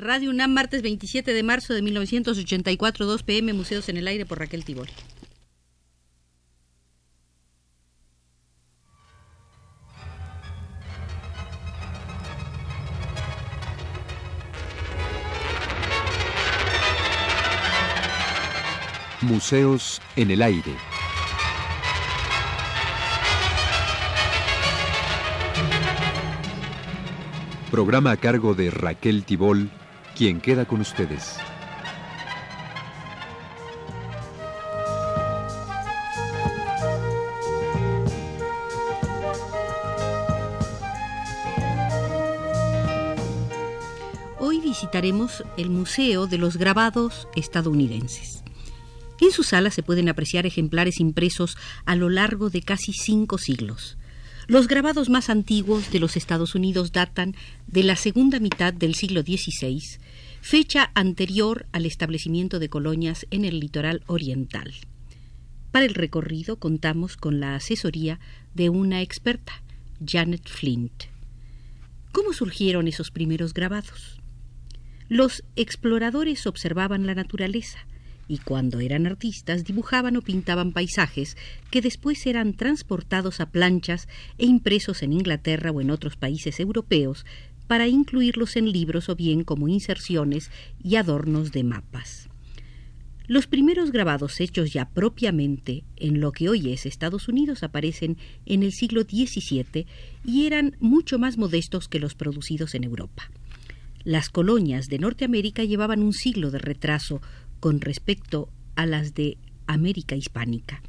[0.00, 4.38] Radio UNAM, martes 27 de marzo de 1984, 2 pm, Museos en el Aire por
[4.38, 4.88] Raquel Tibol.
[19.22, 20.76] Museos en el Aire.
[27.72, 29.70] Programa a cargo de Raquel Tibol,
[30.18, 31.36] quien queda con ustedes.
[44.40, 48.42] Hoy visitaremos el Museo de los Grabados Estadounidenses.
[49.20, 53.98] En su sala se pueden apreciar ejemplares impresos a lo largo de casi cinco siglos.
[54.48, 59.20] Los grabados más antiguos de los Estados Unidos datan de la segunda mitad del siglo
[59.20, 59.82] XVI,
[60.40, 64.72] fecha anterior al establecimiento de colonias en el litoral oriental.
[65.70, 68.20] Para el recorrido contamos con la asesoría
[68.54, 69.62] de una experta,
[70.02, 71.04] Janet Flint.
[72.10, 74.18] ¿Cómo surgieron esos primeros grabados?
[75.10, 77.86] Los exploradores observaban la naturaleza,
[78.28, 81.36] y cuando eran artistas dibujaban o pintaban paisajes
[81.70, 87.24] que después eran transportados a planchas e impresos en Inglaterra o en otros países europeos
[87.66, 90.50] para incluirlos en libros o bien como inserciones
[90.82, 92.28] y adornos de mapas.
[93.26, 98.62] Los primeros grabados hechos ya propiamente en lo que hoy es Estados Unidos aparecen en
[98.62, 99.86] el siglo XVII
[100.24, 103.30] y eran mucho más modestos que los producidos en Europa.
[104.02, 107.20] Las colonias de Norteamérica llevaban un siglo de retraso
[107.60, 110.82] con respecto a las de América Hispánica.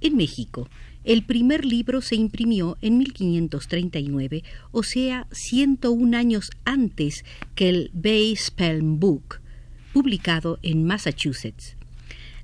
[0.00, 0.68] En México,
[1.04, 8.34] el primer libro se imprimió en 1539, o sea, 101 años antes que el Bay
[8.36, 9.40] Spelm Book,
[9.92, 11.76] publicado en Massachusetts.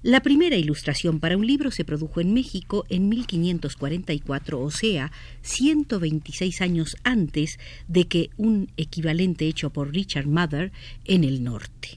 [0.03, 5.11] La primera ilustración para un libro se produjo en México en 1544, o sea,
[5.43, 7.59] 126 años antes
[7.89, 10.71] de que un equivalente hecho por Richard Mather
[11.05, 11.97] en el norte.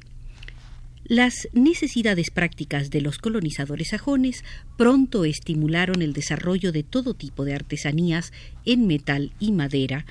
[1.11, 4.45] Las necesidades prácticas de los colonizadores sajones
[4.77, 8.31] pronto estimularon el desarrollo de todo tipo de artesanías
[8.63, 10.05] en metal y madera,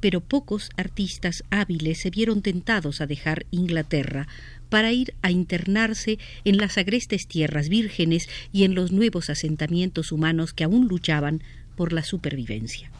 [0.00, 4.26] pero pocos artistas hábiles se vieron tentados a dejar Inglaterra
[4.70, 10.52] para ir a internarse en las agrestes tierras vírgenes y en los nuevos asentamientos humanos
[10.52, 11.44] que aún luchaban
[11.76, 12.90] por la supervivencia.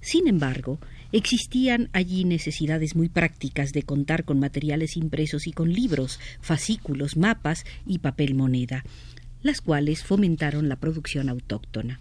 [0.00, 0.78] Sin embargo,
[1.12, 7.64] Existían allí necesidades muy prácticas de contar con materiales impresos y con libros, fascículos, mapas
[7.84, 8.84] y papel moneda,
[9.42, 12.00] las cuales fomentaron la producción autóctona.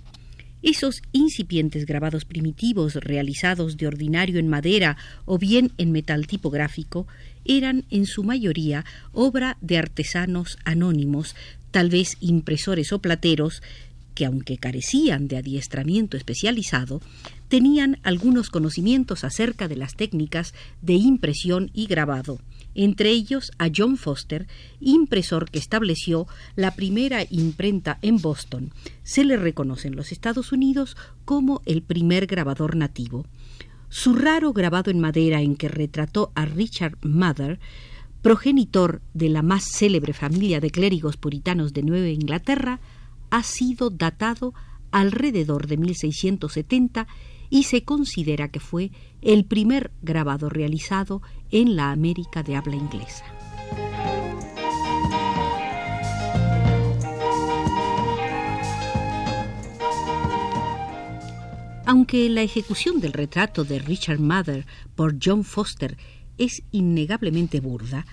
[0.62, 7.08] Esos incipientes grabados primitivos realizados de ordinario en madera o bien en metal tipográfico
[7.46, 11.36] eran en su mayoría obra de artesanos anónimos,
[11.72, 13.64] tal vez impresores o plateros,
[14.19, 17.02] que aunque carecían de adiestramiento especializado,
[17.47, 22.41] tenían algunos conocimientos acerca de las técnicas de impresión y grabado,
[22.75, 24.46] entre ellos a John Foster,
[24.81, 28.74] impresor que estableció la primera imprenta en Boston.
[29.03, 33.25] Se le reconoce en los Estados Unidos como el primer grabador nativo.
[33.88, 37.57] Su raro grabado en madera en que retrató a Richard Mather,
[38.22, 42.81] progenitor de la más célebre familia de clérigos puritanos de Nueva Inglaterra,
[43.29, 44.53] ha sido datado
[44.91, 47.07] alrededor de 1670
[47.50, 48.91] y se considera que fue
[49.22, 53.25] el primer grabado realizado en la América de habla inglesa.
[61.85, 65.97] Aunque la ejecución del retrato de Richard Mather por John Foster
[66.38, 68.06] es innegablemente burda,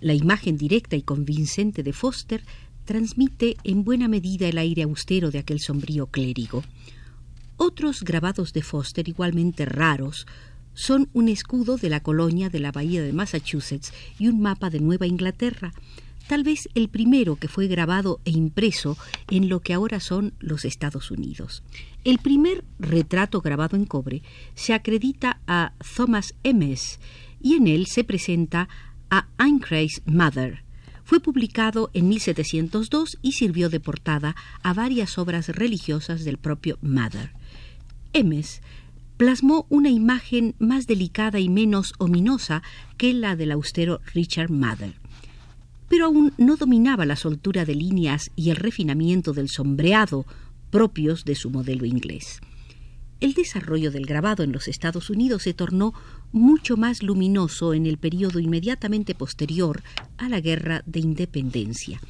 [0.00, 2.42] la imagen directa y convincente de Foster
[2.84, 6.62] transmite en buena medida el aire austero de aquel sombrío clérigo.
[7.56, 10.26] Otros grabados de Foster igualmente raros
[10.74, 14.80] son un escudo de la colonia de la bahía de Massachusetts y un mapa de
[14.80, 15.72] Nueva Inglaterra,
[16.26, 18.96] tal vez el primero que fue grabado e impreso
[19.30, 21.62] en lo que ahora son los Estados Unidos.
[22.04, 24.22] El primer retrato grabado en cobre
[24.54, 26.98] se acredita a Thomas Emmes
[27.42, 28.68] y en él se presenta
[29.10, 30.69] a Aincrase Mother.
[31.10, 37.32] Fue publicado en 1702 y sirvió de portada a varias obras religiosas del propio Mather.
[38.12, 38.62] Emes
[39.16, 42.62] plasmó una imagen más delicada y menos ominosa
[42.96, 45.00] que la del austero Richard Mather.
[45.88, 50.26] Pero aún no dominaba la soltura de líneas y el refinamiento del sombreado
[50.70, 52.40] propios de su modelo inglés.
[53.18, 55.92] El desarrollo del grabado en los Estados Unidos se tornó
[56.32, 59.82] mucho más luminoso en el periodo inmediatamente posterior
[60.18, 62.00] a la Guerra de Independencia.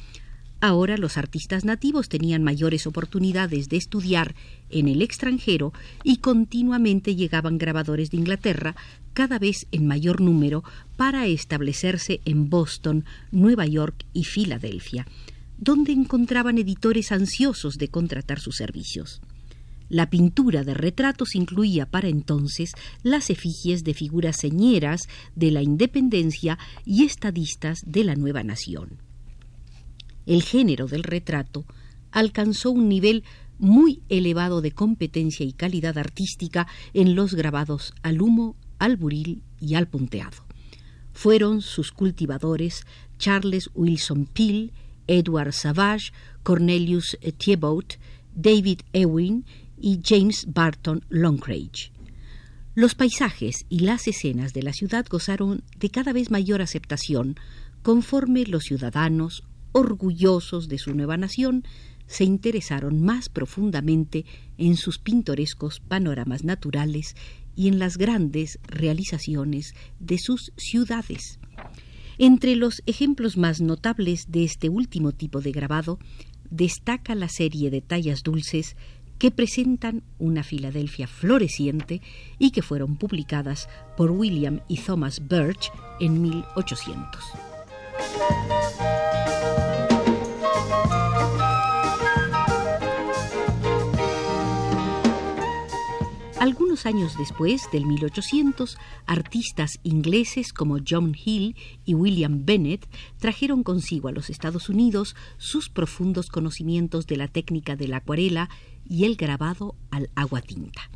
[0.63, 4.35] Ahora los artistas nativos tenían mayores oportunidades de estudiar
[4.69, 5.73] en el extranjero
[6.03, 8.75] y continuamente llegaban grabadores de Inglaterra,
[9.13, 10.63] cada vez en mayor número,
[10.97, 15.07] para establecerse en Boston, Nueva York y Filadelfia,
[15.57, 19.19] donde encontraban editores ansiosos de contratar sus servicios.
[19.91, 22.71] La pintura de retratos incluía para entonces
[23.03, 28.99] las efigies de figuras señeras de la independencia y estadistas de la nueva nación.
[30.25, 31.65] El género del retrato
[32.11, 33.25] alcanzó un nivel
[33.59, 39.75] muy elevado de competencia y calidad artística en los grabados al humo, al buril y
[39.75, 40.37] al punteado.
[41.11, 42.85] Fueron sus cultivadores
[43.19, 44.71] Charles Wilson Peel,
[45.07, 47.97] Edward Savage, Cornelius Thiebaud,
[48.33, 49.43] David Ewing
[49.81, 51.91] y James Barton Longcrange.
[52.73, 57.35] Los paisajes y las escenas de la ciudad gozaron de cada vez mayor aceptación
[57.81, 61.63] conforme los ciudadanos, orgullosos de su nueva nación,
[62.05, 64.25] se interesaron más profundamente
[64.57, 67.15] en sus pintorescos panoramas naturales
[67.55, 71.39] y en las grandes realizaciones de sus ciudades.
[72.17, 75.99] Entre los ejemplos más notables de este último tipo de grabado
[76.49, 78.75] destaca la serie de tallas dulces
[79.21, 82.01] que presentan una Filadelfia floreciente
[82.39, 87.23] y que fueron publicadas por William y Thomas Birch en 1800.
[96.41, 101.55] Algunos años después, del 1800, artistas ingleses como John Hill
[101.85, 102.89] y William Bennett
[103.19, 108.49] trajeron consigo a los Estados Unidos sus profundos conocimientos de la técnica de la acuarela
[108.89, 110.89] y el grabado al aguatinta.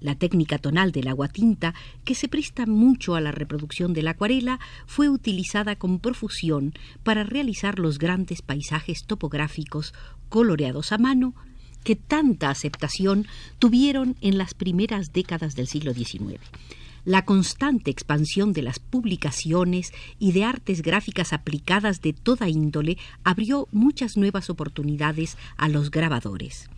[0.00, 1.74] La técnica tonal del aguatinta,
[2.04, 6.74] que se presta mucho a la reproducción de la acuarela, fue utilizada con profusión
[7.04, 9.94] para realizar los grandes paisajes topográficos
[10.28, 11.36] coloreados a mano
[11.82, 13.26] que tanta aceptación
[13.58, 16.40] tuvieron en las primeras décadas del siglo XIX.
[17.04, 23.66] La constante expansión de las publicaciones y de artes gráficas aplicadas de toda índole abrió
[23.72, 26.68] muchas nuevas oportunidades a los grabadores.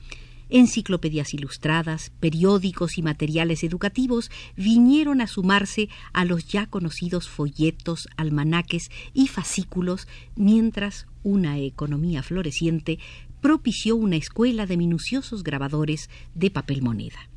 [0.49, 8.91] Enciclopedias ilustradas, periódicos y materiales educativos vinieron a sumarse a los ya conocidos folletos, almanaques
[9.15, 10.07] y fascículos,
[10.37, 12.99] mientras una economía floreciente
[13.45, 17.29] propició una escuela de minuciosos grabadores de papel moneda.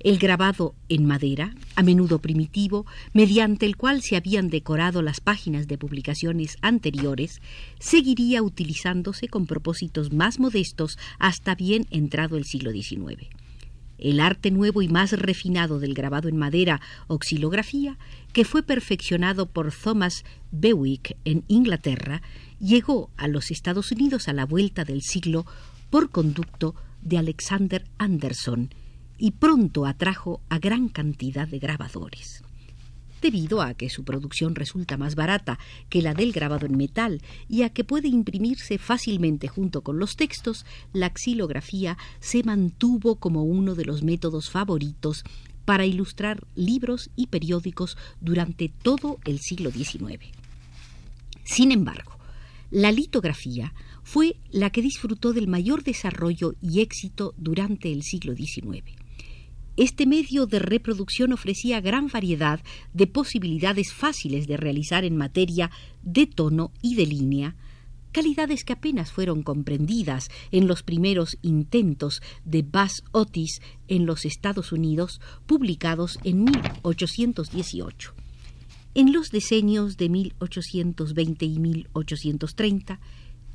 [0.00, 5.68] El grabado en madera, a menudo primitivo, mediante el cual se habían decorado las páginas
[5.68, 7.42] de publicaciones anteriores,
[7.78, 13.28] seguiría utilizándose con propósitos más modestos hasta bien entrado el siglo XIX.
[13.98, 17.98] El arte nuevo y más refinado del grabado en madera o xilografía,
[18.32, 22.22] que fue perfeccionado por Thomas Bewick en Inglaterra,
[22.64, 25.44] llegó a los Estados Unidos a la vuelta del siglo
[25.90, 28.70] por conducto de Alexander Anderson
[29.18, 32.42] y pronto atrajo a gran cantidad de grabadores.
[33.20, 35.58] Debido a que su producción resulta más barata
[35.90, 40.16] que la del grabado en metal y a que puede imprimirse fácilmente junto con los
[40.16, 45.22] textos, la xilografía se mantuvo como uno de los métodos favoritos
[45.66, 50.20] para ilustrar libros y periódicos durante todo el siglo XIX.
[51.44, 52.13] Sin embargo,
[52.74, 58.82] la litografía fue la que disfrutó del mayor desarrollo y éxito durante el siglo XIX.
[59.76, 62.60] Este medio de reproducción ofrecía gran variedad
[62.92, 65.70] de posibilidades fáciles de realizar en materia
[66.02, 67.54] de tono y de línea,
[68.10, 74.72] calidades que apenas fueron comprendidas en los primeros intentos de Bass Otis en los Estados
[74.72, 78.23] Unidos, publicados en 1818.
[78.94, 83.00] En los decenios de 1820 y 1830,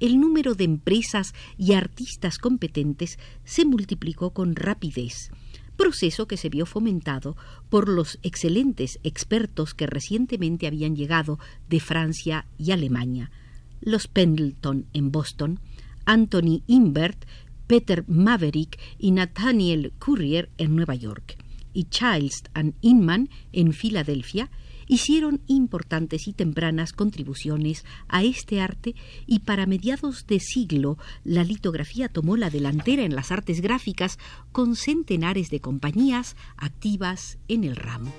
[0.01, 5.31] el número de empresas y artistas competentes se multiplicó con rapidez,
[5.77, 7.37] proceso que se vio fomentado
[7.69, 13.31] por los excelentes expertos que recientemente habían llegado de Francia y Alemania,
[13.79, 15.61] los Pendleton en Boston,
[16.03, 17.25] Anthony Imbert,
[17.65, 21.37] Peter Maverick y Nathaniel Currier en Nueva York,
[21.71, 24.49] y Childs and Inman en Filadelfia,
[24.89, 32.09] hicieron importantes y tempranas contribuciones a este arte y para mediados de siglo la litografía
[32.09, 34.19] tomó la delantera en las artes gráficas
[34.51, 38.11] con centenares de compañías activas en el ramo.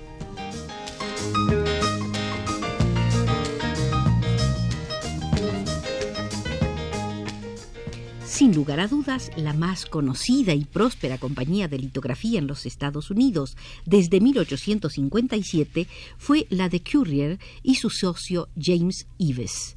[8.31, 13.11] Sin lugar a dudas, la más conocida y próspera compañía de litografía en los Estados
[13.11, 15.85] Unidos desde 1857
[16.17, 19.75] fue la de Currier y su socio James Ives.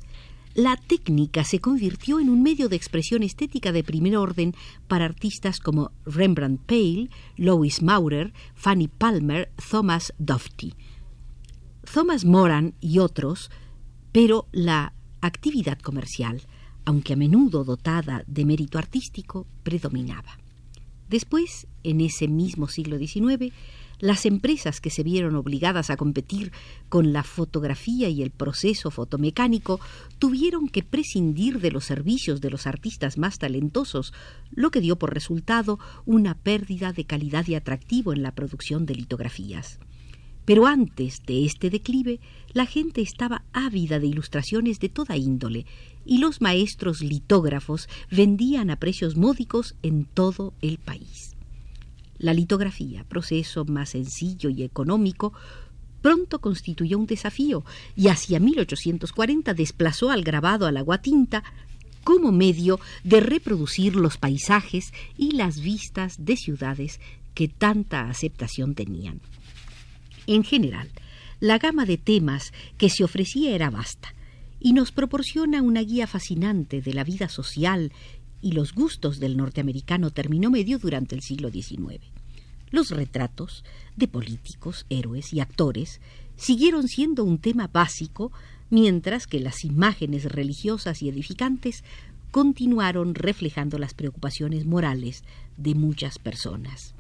[0.55, 4.55] La técnica se convirtió en un medio de expresión estética de primer orden
[4.87, 10.75] para artistas como Rembrandt Peale, Lois Maurer, Fanny Palmer, Thomas Dofty.
[11.93, 13.51] Thomas Moran y otros,
[14.13, 16.43] pero la actividad comercial,
[16.85, 20.39] aunque a menudo dotada de mérito artístico, predominaba.
[21.09, 23.53] Después, en ese mismo siglo XIX,
[24.01, 26.53] las empresas que se vieron obligadas a competir
[26.89, 29.81] con la fotografía y el proceso fotomecánico
[30.19, 34.13] tuvieron que prescindir de los servicios de los artistas más talentosos,
[34.51, 38.97] lo que dio por resultado una pérdida de calidad y atractivo en la producción de
[38.97, 39.79] litografías.
[40.45, 42.21] Pero antes de este declive,
[42.53, 45.67] la gente estaba ávida de ilustraciones de toda índole,
[46.05, 51.35] y los maestros litógrafos vendían a precios módicos en todo el país.
[52.19, 55.33] La litografía, proceso más sencillo y económico,
[56.03, 57.65] pronto constituyó un desafío
[57.97, 61.43] y hacia 1840 desplazó al grabado al agua tinta
[62.05, 67.01] como medio de reproducir los paisajes y las vistas de ciudades
[67.33, 69.21] que tanta aceptación tenían.
[70.27, 70.91] En general,
[71.41, 74.15] la gama de temas que se ofrecía era vasta
[74.61, 77.93] y nos proporciona una guía fascinante de la vida social
[78.41, 82.01] y los gustos del norteamericano término medio durante el siglo XIX.
[82.71, 83.65] Los retratos
[83.97, 86.01] de políticos, héroes y actores
[86.37, 88.33] siguieron siendo un tema básico,
[88.71, 91.85] mientras que las imágenes religiosas y edificantes
[92.31, 95.23] continuaron reflejando las preocupaciones morales
[95.57, 96.95] de muchas personas.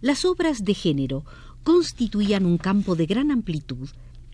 [0.00, 1.24] Las obras de género
[1.64, 3.88] constituían un campo de gran amplitud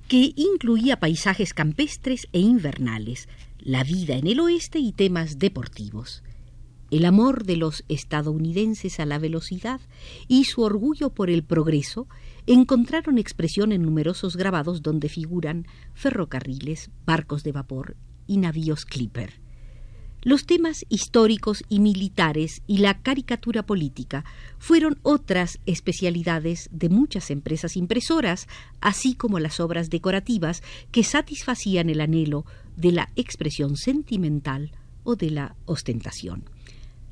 [0.08, 3.28] que incluía paisajes campestres e invernales,
[3.60, 6.24] la vida en el oeste y temas deportivos.
[6.90, 9.80] El amor de los estadounidenses a la velocidad
[10.26, 12.08] y su orgullo por el progreso
[12.46, 17.96] encontraron expresión en numerosos grabados donde figuran ferrocarriles, barcos de vapor
[18.26, 19.40] y navíos clipper.
[20.22, 24.26] Los temas históricos y militares y la caricatura política
[24.58, 28.46] fueron otras especialidades de muchas empresas impresoras,
[28.82, 32.44] así como las obras decorativas que satisfacían el anhelo
[32.76, 34.72] de la expresión sentimental
[35.04, 36.44] o de la ostentación.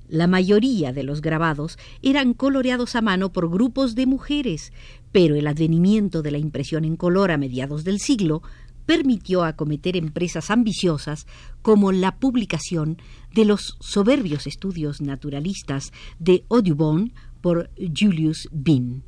[0.09, 4.73] La mayoría de los grabados eran coloreados a mano por grupos de mujeres,
[5.12, 8.43] pero el advenimiento de la impresión en color a mediados del siglo
[8.88, 11.26] permitió acometer empresas ambiciosas
[11.61, 12.97] como la publicación
[13.35, 19.02] de los soberbios estudios naturalistas de Audubon por Julius Bean.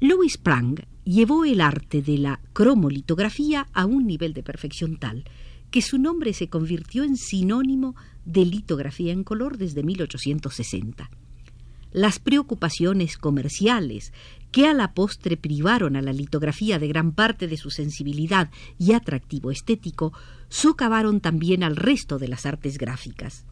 [0.00, 5.24] Louis Prang llevó el arte de la cromolitografía a un nivel de perfección tal
[5.70, 11.10] que su nombre se convirtió en sinónimo de litografía en color desde 1860
[11.92, 14.12] las preocupaciones comerciales
[14.50, 18.92] que a la postre privaron a la litografía de gran parte de su sensibilidad y
[18.92, 20.12] atractivo estético,
[20.48, 23.44] socavaron también al resto de las artes gráficas.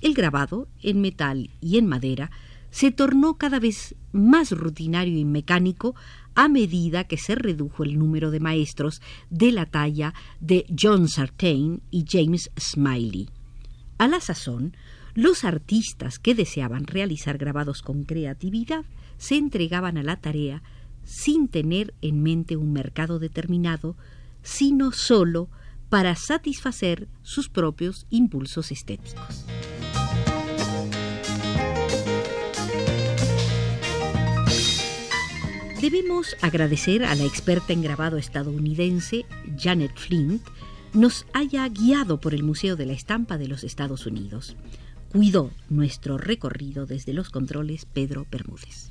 [0.00, 2.30] El grabado, en metal y en madera,
[2.70, 5.94] se tornó cada vez más rutinario y mecánico
[6.34, 11.82] a medida que se redujo el número de maestros de la talla de John Sartain
[11.90, 13.28] y James Smiley.
[13.98, 14.74] A la sazón,
[15.14, 18.84] los artistas que deseaban realizar grabados con creatividad
[19.22, 20.64] se entregaban a la tarea
[21.04, 23.96] sin tener en mente un mercado determinado,
[24.42, 25.48] sino solo
[25.88, 29.46] para satisfacer sus propios impulsos estéticos.
[35.80, 39.24] Debemos agradecer a la experta en grabado estadounidense
[39.56, 40.42] Janet Flint
[40.94, 44.56] nos haya guiado por el Museo de la Estampa de los Estados Unidos
[45.12, 48.90] cuidó nuestro recorrido desde los controles Pedro Bermúdez.